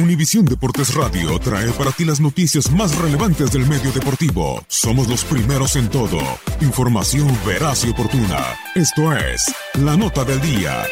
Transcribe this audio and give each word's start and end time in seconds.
Univisión 0.00 0.46
Deportes 0.46 0.94
Radio 0.94 1.38
trae 1.38 1.70
para 1.72 1.92
ti 1.92 2.06
las 2.06 2.20
noticias 2.20 2.70
más 2.70 2.96
relevantes 2.96 3.52
del 3.52 3.66
medio 3.66 3.92
deportivo. 3.92 4.64
Somos 4.66 5.08
los 5.08 5.24
primeros 5.24 5.76
en 5.76 5.90
todo. 5.90 6.18
Información 6.62 7.28
veraz 7.46 7.84
y 7.84 7.90
oportuna. 7.90 8.38
Esto 8.74 9.12
es 9.14 9.54
La 9.74 9.96
Nota 9.98 10.24
del 10.24 10.40
Día. 10.40 10.84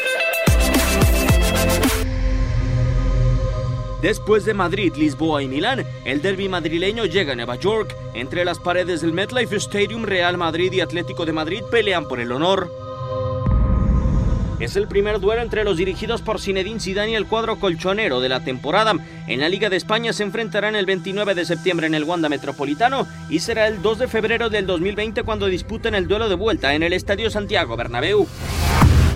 Después 4.01 4.45
de 4.45 4.53
Madrid, 4.53 4.93
Lisboa 4.95 5.41
y 5.41 5.47
Milán, 5.47 5.85
el 6.05 6.21
derby 6.21 6.47
madrileño 6.47 7.05
llega 7.05 7.33
a 7.33 7.35
Nueva 7.35 7.55
York. 7.55 7.95
Entre 8.13 8.45
las 8.45 8.59
paredes 8.59 9.01
del 9.01 9.11
MetLife 9.11 9.55
Stadium, 9.57 10.03
Real 10.03 10.37
Madrid 10.37 10.71
y 10.71 10.81
Atlético 10.81 11.25
de 11.25 11.33
Madrid 11.33 11.63
pelean 11.71 12.07
por 12.07 12.19
el 12.19 12.31
honor. 12.31 12.88
Es 14.59 14.75
el 14.75 14.87
primer 14.87 15.21
duelo 15.21 15.41
entre 15.41 15.63
los 15.63 15.77
dirigidos 15.77 16.21
por 16.21 16.41
Zinedine 16.41 16.81
Zidane 16.81 17.11
y 17.11 17.15
el 17.15 17.27
cuadro 17.27 17.59
colchonero 17.59 18.19
de 18.19 18.27
la 18.27 18.41
temporada. 18.41 18.93
En 19.25 19.39
la 19.39 19.47
Liga 19.47 19.69
de 19.69 19.77
España 19.77 20.11
se 20.11 20.23
enfrentarán 20.23 20.75
el 20.75 20.85
29 20.85 21.33
de 21.33 21.45
septiembre 21.45 21.87
en 21.87 21.95
el 21.95 22.03
Wanda 22.03 22.27
Metropolitano 22.27 23.07
y 23.29 23.39
será 23.39 23.67
el 23.67 23.81
2 23.81 23.99
de 23.99 24.07
febrero 24.09 24.49
del 24.49 24.67
2020 24.67 25.23
cuando 25.23 25.45
disputen 25.45 25.95
el 25.95 26.09
duelo 26.09 26.27
de 26.27 26.35
vuelta 26.35 26.73
en 26.73 26.83
el 26.83 26.91
Estadio 26.91 27.29
Santiago 27.29 27.77
Bernabéu. 27.77 28.27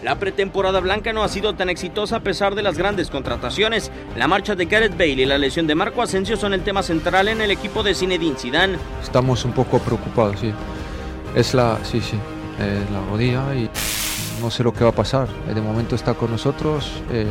La 0.02 0.18
pretemporada 0.18 0.80
blanca 0.80 1.12
no 1.12 1.24
ha 1.24 1.30
sido 1.30 1.56
tan 1.56 1.70
exitosa 1.70 2.18
a 2.18 2.20
pesar 2.22 2.56
de 2.56 2.64
las 2.64 2.78
grandes 2.78 3.10
contrataciones. 3.10 3.92
La 4.18 4.28
marcha 4.30 4.56
de 4.56 4.66
Gareth 4.66 4.98
Bale 4.98 5.24
y 5.24 5.26
la 5.26 5.38
lesión 5.38 5.68
de 5.68 5.76
Marco 5.76 6.02
Asensio 6.02 6.38
son 6.38 6.54
el 6.54 6.64
tema 6.64 6.84
central 6.84 7.28
en 7.28 7.42
el 7.42 7.52
equipo 7.52 7.84
de 7.84 7.96
Zinedine 7.96 8.38
Zidane. 8.38 8.78
Estamos 9.02 9.44
un 9.44 9.52
poco 9.52 9.80
preocupados, 9.80 10.40
sí. 10.40 10.54
Es 11.36 11.54
la, 11.54 11.80
sí, 11.84 12.00
sí, 12.00 12.18
la 12.92 13.02
rodilla 13.10 13.56
y 13.56 13.70
no 14.44 14.52
sé 14.52 14.62
lo 14.62 14.74
que 14.74 14.84
va 14.84 14.92
a 14.92 14.96
pasar. 14.96 15.28
De 15.48 15.62
momento 15.62 15.96
está 15.96 16.14
con 16.14 16.30
nosotros 16.30 16.92
eh, 17.12 17.26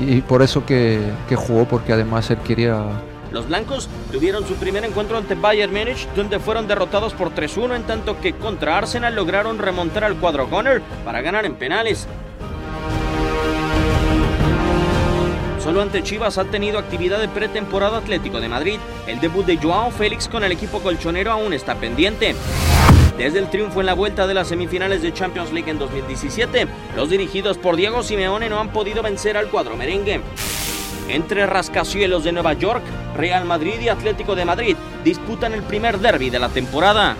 y, 0.00 0.20
por 0.22 0.40
eso 0.42 0.64
que, 0.64 1.00
que, 1.28 1.36
jugó, 1.36 1.66
porque 1.66 1.92
además 1.92 2.30
él 2.30 2.38
quería... 2.38 2.84
Los 3.32 3.46
blancos 3.48 3.90
tuvieron 4.10 4.46
su 4.46 4.54
primer 4.54 4.84
encuentro 4.84 5.18
ante 5.18 5.34
Bayern 5.34 5.72
Múnich, 5.72 6.08
donde 6.16 6.38
fueron 6.38 6.66
derrotados 6.66 7.12
por 7.12 7.34
3-1, 7.34 7.76
en 7.76 7.82
tanto 7.82 8.18
que 8.20 8.32
contra 8.32 8.78
Arsenal 8.78 9.14
lograron 9.14 9.58
remontar 9.58 10.04
al 10.04 10.16
cuadro 10.16 10.48
Gunner 10.48 10.80
para 11.04 11.20
ganar 11.20 11.44
en 11.44 11.56
penales. 11.56 12.08
Solo 15.68 15.82
ante 15.82 16.02
Chivas 16.02 16.38
ha 16.38 16.46
tenido 16.46 16.78
actividad 16.78 17.20
de 17.20 17.28
pretemporada 17.28 17.98
Atlético 17.98 18.40
de 18.40 18.48
Madrid. 18.48 18.80
El 19.06 19.20
debut 19.20 19.44
de 19.44 19.58
Joao 19.58 19.90
Félix 19.90 20.26
con 20.26 20.42
el 20.42 20.50
equipo 20.50 20.80
colchonero 20.80 21.30
aún 21.30 21.52
está 21.52 21.74
pendiente. 21.74 22.34
Desde 23.18 23.38
el 23.38 23.50
triunfo 23.50 23.80
en 23.80 23.84
la 23.84 23.92
vuelta 23.92 24.26
de 24.26 24.32
las 24.32 24.48
semifinales 24.48 25.02
de 25.02 25.12
Champions 25.12 25.52
League 25.52 25.70
en 25.70 25.78
2017, 25.78 26.66
los 26.96 27.10
dirigidos 27.10 27.58
por 27.58 27.76
Diego 27.76 28.02
Simeone 28.02 28.48
no 28.48 28.60
han 28.60 28.72
podido 28.72 29.02
vencer 29.02 29.36
al 29.36 29.50
cuadro 29.50 29.76
merengue. 29.76 30.22
Entre 31.10 31.44
rascacielos 31.44 32.24
de 32.24 32.32
Nueva 32.32 32.54
York, 32.54 32.82
Real 33.14 33.44
Madrid 33.44 33.78
y 33.78 33.90
Atlético 33.90 34.34
de 34.34 34.46
Madrid 34.46 34.74
disputan 35.04 35.52
el 35.52 35.62
primer 35.64 35.98
derby 35.98 36.30
de 36.30 36.38
la 36.38 36.48
temporada. 36.48 37.14